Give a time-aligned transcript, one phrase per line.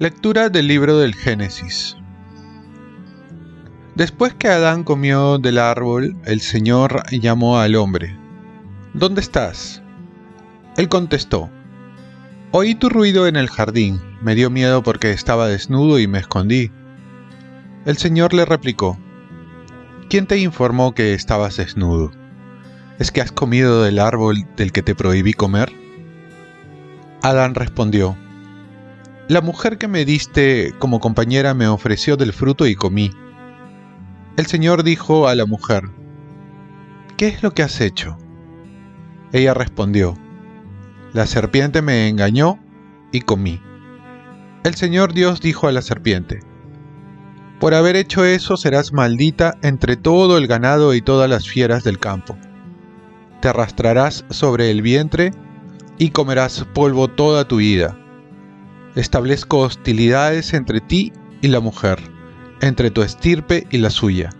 [0.00, 1.96] Lectura del libro del Génesis.
[3.96, 8.16] Después que Adán comió del árbol, el Señor llamó al hombre.
[8.94, 9.82] ¿Dónde estás?
[10.76, 11.50] Él contestó,
[12.52, 16.70] Oí tu ruido en el jardín, me dio miedo porque estaba desnudo y me escondí.
[17.84, 18.96] El Señor le replicó,
[20.08, 22.10] ¿quién te informó que estabas desnudo?
[22.98, 25.72] ¿Es que has comido del árbol del que te prohibí comer?
[27.22, 28.16] Adán respondió,
[29.28, 33.10] la mujer que me diste como compañera me ofreció del fruto y comí.
[34.38, 35.90] El Señor dijo a la mujer,
[37.18, 38.16] ¿qué es lo que has hecho?
[39.32, 40.14] Ella respondió,
[41.12, 42.58] la serpiente me engañó
[43.12, 43.60] y comí.
[44.64, 46.40] El Señor Dios dijo a la serpiente,
[47.60, 51.98] por haber hecho eso serás maldita entre todo el ganado y todas las fieras del
[51.98, 52.36] campo.
[53.40, 55.32] Te arrastrarás sobre el vientre
[55.98, 57.96] y comerás polvo toda tu vida
[59.00, 62.00] establezco hostilidades entre ti y la mujer,
[62.60, 64.30] entre tu estirpe y la suya.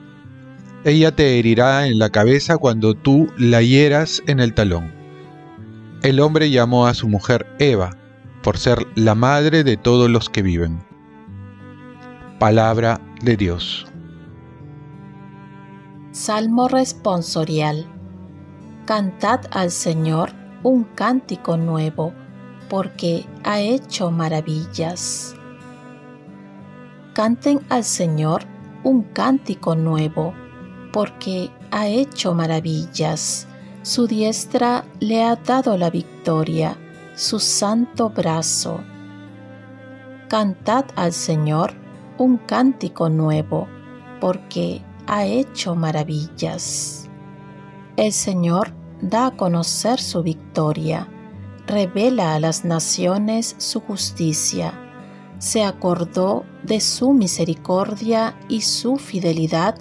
[0.85, 4.93] Ella te herirá en la cabeza cuando tú la hieras en el talón.
[6.03, 7.97] El hombre llamó a su mujer Eva,
[8.43, 10.81] por ser la madre de todos los que viven.
[12.39, 13.87] Palabra de Dios.
[16.13, 17.87] Salmo responsorial.
[18.87, 22.13] Cantad al Señor un cántico nuevo
[22.69, 25.35] porque ha hecho maravillas.
[27.15, 28.45] Canten al Señor
[28.85, 30.35] un cántico nuevo,
[30.93, 33.47] porque ha hecho maravillas.
[33.83, 36.77] Su diestra le ha dado la victoria,
[37.15, 38.81] su santo brazo.
[40.29, 41.75] Cantad al Señor
[42.19, 43.69] un cántico nuevo,
[44.21, 47.09] porque ha hecho maravillas.
[47.97, 51.09] El Señor da a conocer su victoria
[51.69, 54.73] revela a las naciones su justicia,
[55.39, 59.77] se acordó de su misericordia y su fidelidad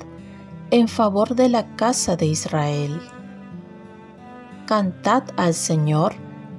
[0.69, 3.01] en favor de la casa de Israel.
[4.67, 6.13] Cantad al Señor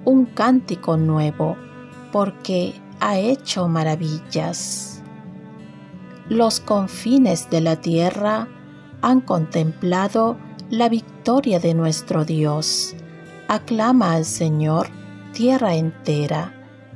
[0.05, 1.57] un cántico nuevo,
[2.11, 4.98] porque ha hecho maravillas.
[6.29, 8.49] Los confines de la tierra
[9.01, 10.37] han contemplado
[10.69, 12.95] la victoria de nuestro Dios.
[13.49, 14.89] Aclama al Señor
[15.33, 16.53] tierra entera,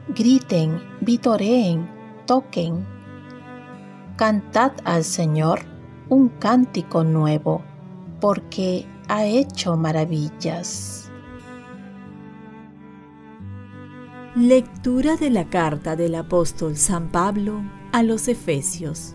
[0.09, 1.88] griten, vitoreen,
[2.26, 2.87] toquen.
[4.16, 5.60] Cantad al Señor
[6.10, 7.62] un cántico nuevo,
[8.20, 11.10] porque ha hecho maravillas.
[14.34, 17.62] Lectura de la carta del apóstol San Pablo
[17.93, 19.14] a los Efesios.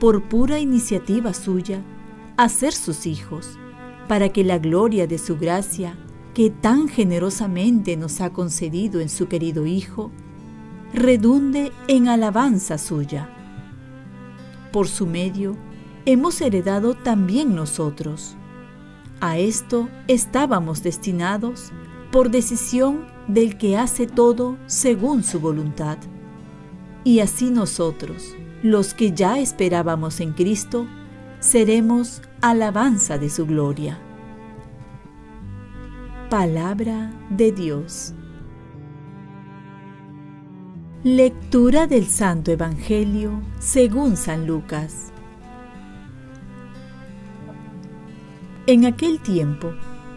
[0.00, 1.84] por pura iniciativa suya,
[2.36, 3.58] a ser sus hijos
[4.08, 5.96] para que la gloria de su gracia,
[6.34, 10.10] que tan generosamente nos ha concedido en su querido Hijo,
[10.92, 13.28] redunde en alabanza suya.
[14.72, 15.56] Por su medio,
[16.06, 18.34] hemos heredado también nosotros.
[19.20, 21.70] A esto estábamos destinados
[22.10, 25.98] por decisión del que hace todo según su voluntad.
[27.04, 30.86] Y así nosotros, los que ya esperábamos en Cristo,
[31.40, 33.98] seremos alabanza de su gloria.
[36.28, 38.14] Palabra de Dios.
[41.02, 45.10] Lectura del Santo Evangelio según San Lucas.
[48.66, 49.72] En aquel tiempo,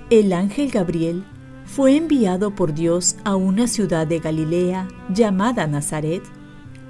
[0.09, 1.23] el ángel Gabriel
[1.65, 6.21] fue enviado por Dios a una ciudad de Galilea llamada Nazaret,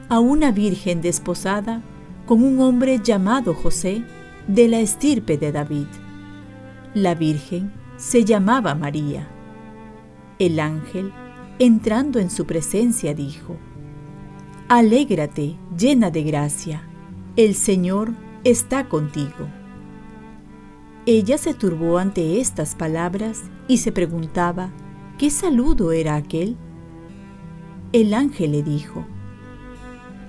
[0.09, 1.81] a una virgen desposada
[2.25, 4.03] con un hombre llamado José,
[4.47, 5.87] de la estirpe de David.
[6.93, 9.27] La Virgen se llamaba María.
[10.39, 11.11] El ángel,
[11.59, 13.57] entrando en su presencia, dijo,
[14.67, 16.83] Alégrate, llena de gracia,
[17.35, 18.13] el Señor
[18.43, 19.47] está contigo.
[21.05, 24.71] Ella se turbó ante estas palabras y se preguntaba,
[25.17, 26.57] ¿qué saludo era aquel?
[27.91, 29.05] El ángel le dijo,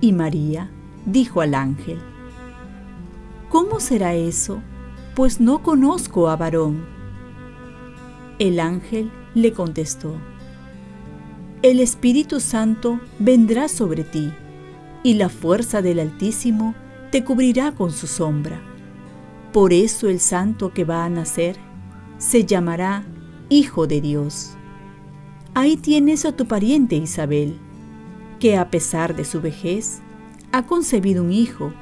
[0.00, 0.70] Y María
[1.06, 1.98] dijo al ángel,
[3.48, 4.62] ¿Cómo será eso?
[5.14, 6.84] Pues no conozco a varón.
[8.38, 10.14] El ángel le contestó,
[11.62, 14.32] El Espíritu Santo vendrá sobre ti,
[15.02, 16.74] y la fuerza del Altísimo
[17.10, 18.60] te cubrirá con su sombra.
[19.52, 21.56] Por eso el santo que va a nacer
[22.18, 23.04] se llamará
[23.48, 24.52] Hijo de Dios.
[25.54, 27.58] Ahí tienes a tu pariente Isabel,
[28.40, 30.00] que a pesar de su vejez,
[30.50, 31.72] ha concebido un hijo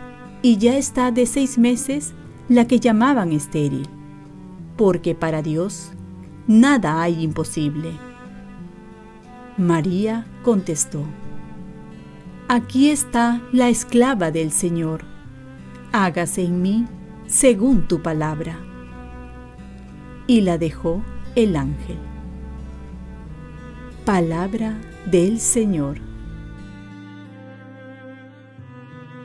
[0.42, 2.12] y ya está de seis meses
[2.48, 3.88] la que llamaban estéril,
[4.76, 5.92] porque para Dios
[6.46, 7.92] nada hay imposible.
[9.56, 11.04] María contestó,
[12.48, 15.04] Aquí está la esclava del Señor,
[15.92, 16.86] hágase en mí
[17.26, 18.58] según tu palabra.
[20.26, 21.02] Y la dejó
[21.34, 21.98] el ángel.
[24.04, 26.07] Palabra del Señor.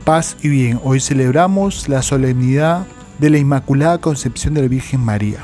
[0.04, 2.86] Paz y bien, hoy celebramos la solemnidad
[3.18, 5.38] de la Inmaculada Concepción de la Virgen María.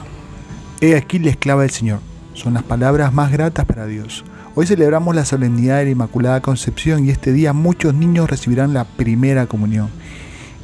[0.83, 2.01] He aquí la esclava del Señor.
[2.35, 4.23] Son las palabras más gratas para Dios.
[4.55, 8.85] Hoy celebramos la solemnidad de la Inmaculada Concepción y este día muchos niños recibirán la
[8.85, 9.89] primera comunión.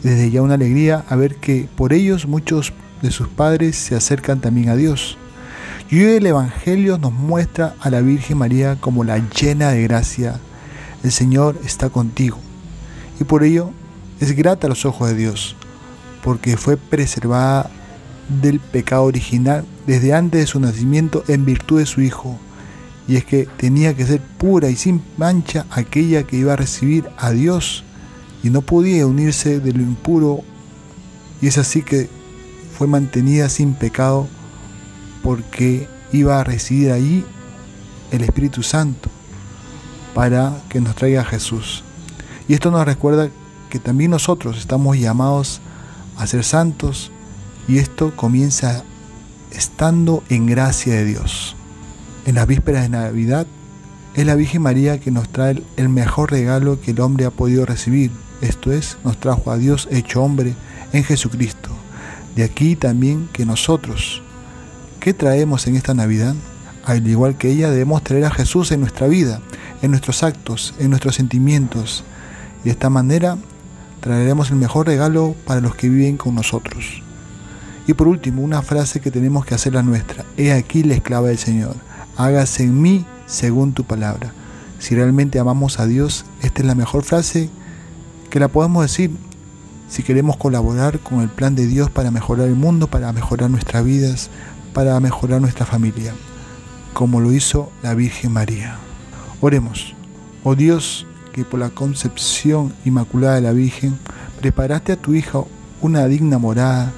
[0.02, 4.42] Desde ya una alegría a ver que por ellos muchos de sus padres se acercan
[4.42, 5.16] también a Dios.
[5.90, 10.38] Y hoy el Evangelio nos muestra a la Virgen María como la llena de gracia.
[11.02, 12.36] El Señor está contigo.
[13.18, 13.72] Y por ello
[14.20, 15.56] es grata a los ojos de Dios,
[16.22, 17.70] porque fue preservada
[18.28, 22.38] del pecado original desde antes de su nacimiento en virtud de su Hijo.
[23.08, 27.08] Y es que tenía que ser pura y sin mancha aquella que iba a recibir
[27.18, 27.84] a Dios
[28.42, 30.40] y no podía unirse de lo impuro.
[31.40, 32.08] Y es así que
[32.76, 34.28] fue mantenida sin pecado
[35.22, 37.24] porque iba a residir allí
[38.10, 39.08] el Espíritu Santo
[40.14, 41.84] para que nos traiga a Jesús.
[42.48, 43.28] Y esto nos recuerda
[43.76, 45.60] que también nosotros estamos llamados
[46.16, 47.12] a ser santos
[47.68, 48.84] y esto comienza
[49.50, 51.56] estando en gracia de Dios.
[52.24, 53.46] En las vísperas de Navidad
[54.14, 57.66] es la Virgen María que nos trae el mejor regalo que el hombre ha podido
[57.66, 60.54] recibir, esto es, nos trajo a Dios hecho hombre
[60.94, 61.68] en Jesucristo.
[62.34, 64.22] De aquí también que nosotros,
[65.00, 66.34] ¿qué traemos en esta Navidad?
[66.86, 69.42] Al igual que ella, debemos traer a Jesús en nuestra vida,
[69.82, 72.04] en nuestros actos, en nuestros sentimientos.
[72.62, 73.36] Y de esta manera
[74.06, 77.02] traeremos el mejor regalo para los que viven con nosotros.
[77.88, 80.24] Y por último, una frase que tenemos que hacer la nuestra.
[80.36, 81.74] He aquí la esclava del Señor.
[82.16, 84.32] Hágase en mí según tu palabra.
[84.78, 87.50] Si realmente amamos a Dios, esta es la mejor frase
[88.30, 89.10] que la podemos decir
[89.88, 93.84] si queremos colaborar con el plan de Dios para mejorar el mundo, para mejorar nuestras
[93.84, 94.30] vidas,
[94.72, 96.14] para mejorar nuestra familia,
[96.92, 98.76] como lo hizo la Virgen María.
[99.40, 99.96] Oremos.
[100.44, 103.98] Oh Dios, que por la concepción inmaculada de la Virgen
[104.40, 105.42] preparaste a tu hija
[105.82, 106.92] una digna morada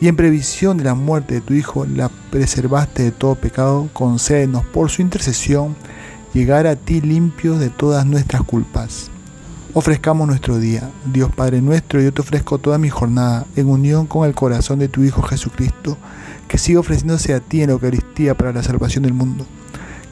[0.00, 4.64] y en previsión de la muerte de tu Hijo la preservaste de todo pecado, concédenos
[4.64, 5.76] por su intercesión
[6.34, 9.10] llegar a ti limpio de todas nuestras culpas.
[9.74, 14.26] Ofrezcamos nuestro día, Dios Padre nuestro, yo te ofrezco toda mi jornada en unión con
[14.26, 15.96] el corazón de tu Hijo Jesucristo,
[16.48, 19.46] que siga ofreciéndose a ti en la Eucaristía para la salvación del mundo.